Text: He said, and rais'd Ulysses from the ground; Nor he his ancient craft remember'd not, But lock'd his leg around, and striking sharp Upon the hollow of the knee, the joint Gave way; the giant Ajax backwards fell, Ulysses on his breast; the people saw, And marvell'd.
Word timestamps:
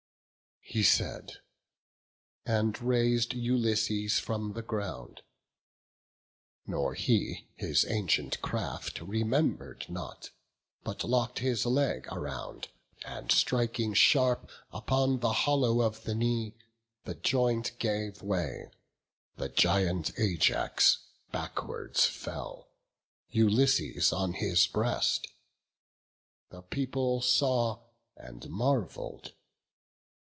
He 0.63 0.83
said, 0.83 1.41
and 2.45 2.81
rais'd 2.81 3.33
Ulysses 3.33 4.19
from 4.19 4.53
the 4.53 4.61
ground; 4.61 5.21
Nor 6.65 6.93
he 6.93 7.49
his 7.57 7.83
ancient 7.89 8.39
craft 8.41 9.01
remember'd 9.01 9.89
not, 9.89 10.29
But 10.85 11.03
lock'd 11.03 11.39
his 11.39 11.65
leg 11.65 12.07
around, 12.09 12.69
and 13.05 13.33
striking 13.33 13.93
sharp 13.93 14.49
Upon 14.71 15.19
the 15.19 15.33
hollow 15.33 15.81
of 15.81 16.03
the 16.05 16.15
knee, 16.15 16.55
the 17.03 17.15
joint 17.15 17.77
Gave 17.77 18.21
way; 18.21 18.71
the 19.35 19.49
giant 19.49 20.17
Ajax 20.17 20.99
backwards 21.33 22.05
fell, 22.05 22.69
Ulysses 23.29 24.13
on 24.13 24.33
his 24.35 24.67
breast; 24.67 25.27
the 26.49 26.61
people 26.61 27.19
saw, 27.19 27.79
And 28.15 28.49
marvell'd. 28.49 29.33